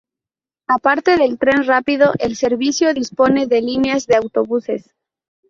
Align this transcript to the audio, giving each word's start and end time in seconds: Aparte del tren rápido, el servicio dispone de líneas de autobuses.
Aparte 0.65 1.15
del 1.15 1.37
tren 1.37 1.63
rápido, 1.63 2.13
el 2.17 2.35
servicio 2.35 2.91
dispone 2.95 3.45
de 3.45 3.61
líneas 3.61 4.07
de 4.07 4.15
autobuses. 4.15 4.95